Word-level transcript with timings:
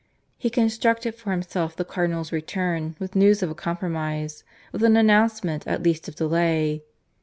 He 0.35 0.49
constructed 0.49 1.13
for 1.13 1.29
himself 1.29 1.75
the 1.75 1.85
Cardinal's 1.85 2.31
return 2.31 2.95
with 2.97 3.15
news 3.15 3.43
of 3.43 3.51
a 3.51 3.53
compromise, 3.53 4.43
with 4.71 4.81
an 4.83 4.97
announcement 4.97 5.67
at 5.67 5.83
least 5.83 6.07
of 6.07 6.15
delay. 6.15 6.81